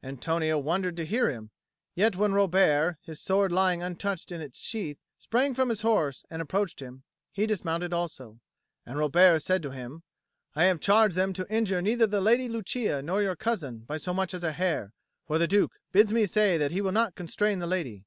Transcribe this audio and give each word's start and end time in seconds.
Antonio 0.00 0.58
wondered 0.60 0.94
to 0.96 1.04
hear 1.04 1.28
him; 1.28 1.50
yet, 1.96 2.14
when 2.14 2.32
Robert, 2.32 2.98
his 3.02 3.20
sword 3.20 3.50
lying 3.50 3.82
untouched 3.82 4.30
in 4.30 4.40
its 4.40 4.60
sheath, 4.60 5.00
sprang 5.18 5.54
from 5.54 5.70
his 5.70 5.80
horse 5.80 6.24
and 6.30 6.40
approached 6.40 6.78
him, 6.80 7.02
he 7.32 7.46
dismounted 7.48 7.92
also; 7.92 8.38
and 8.86 8.96
Robert 8.96 9.42
said 9.42 9.60
to 9.64 9.72
him: 9.72 10.04
"I 10.54 10.66
have 10.66 10.78
charged 10.78 11.16
them 11.16 11.32
to 11.32 11.52
injure 11.52 11.82
neither 11.82 12.06
the 12.06 12.20
Lady 12.20 12.48
Lucia 12.48 13.02
nor 13.02 13.22
your 13.22 13.34
cousin 13.34 13.78
by 13.80 13.96
so 13.96 14.14
much 14.14 14.34
as 14.34 14.44
a 14.44 14.52
hair; 14.52 14.92
for 15.26 15.36
the 15.36 15.48
Duke 15.48 15.72
bids 15.90 16.12
me 16.12 16.26
say 16.26 16.56
that 16.58 16.70
he 16.70 16.80
will 16.80 16.92
not 16.92 17.16
constrain 17.16 17.58
the 17.58 17.66
lady." 17.66 18.04